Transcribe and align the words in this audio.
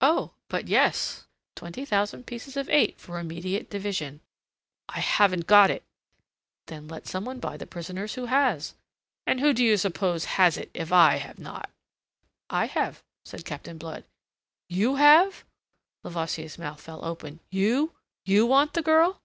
"Oh, 0.00 0.34
but 0.46 0.68
yes. 0.68 1.26
Twenty 1.56 1.84
thousand 1.84 2.26
pieces 2.28 2.56
of 2.56 2.68
eight 2.70 3.00
for 3.00 3.18
immediate 3.18 3.68
division." 3.68 4.20
"I 4.88 5.00
haven't 5.00 5.48
got 5.48 5.68
it." 5.68 5.82
"Then 6.66 6.86
let 6.86 7.08
some 7.08 7.24
one 7.24 7.40
buy 7.40 7.56
the 7.56 7.66
prisoners 7.66 8.14
who 8.14 8.26
has." 8.26 8.74
"And 9.26 9.40
who 9.40 9.52
do 9.52 9.64
you 9.64 9.76
suppose 9.76 10.26
has 10.26 10.56
it 10.56 10.70
if 10.74 10.92
I 10.92 11.16
have 11.16 11.40
not?" 11.40 11.70
"I 12.48 12.66
have," 12.66 13.02
said 13.24 13.44
Captain 13.44 13.78
Blood. 13.78 14.04
"You 14.68 14.94
have!" 14.94 15.42
Levasseur's 16.04 16.56
mouth 16.56 16.80
fell 16.80 17.04
open. 17.04 17.40
"You... 17.50 17.96
you 18.24 18.46
want 18.46 18.74
the 18.74 18.82
girl?" 18.82 19.20